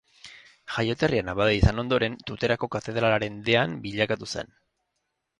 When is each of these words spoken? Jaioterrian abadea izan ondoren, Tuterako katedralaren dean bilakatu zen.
Jaioterrian 0.75 1.27
abadea 1.33 1.57
izan 1.57 1.81
ondoren, 1.83 2.15
Tuterako 2.29 2.69
katedralaren 2.77 3.37
dean 3.51 3.77
bilakatu 3.85 4.31
zen. 4.37 4.51